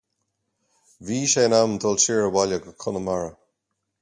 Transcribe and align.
Bhí 1.09 1.19
sé 1.33 1.43
in 1.49 1.55
am 1.61 1.71
dul 1.83 1.97
siar 2.05 2.23
abhaile 2.31 2.57
go 2.65 2.71
Conamara. 2.81 3.31